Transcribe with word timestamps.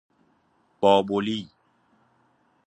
بابلی 0.79 1.49